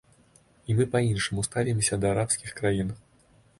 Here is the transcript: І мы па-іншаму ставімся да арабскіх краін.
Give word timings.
І 0.69 0.75
мы 0.79 0.87
па-іншаму 0.95 1.45
ставімся 1.49 2.01
да 2.05 2.11
арабскіх 2.15 2.57
краін. 2.63 2.93